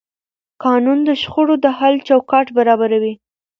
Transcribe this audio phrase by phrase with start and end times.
[0.63, 3.13] قانون د شخړو د حل چوکاټ برابروي.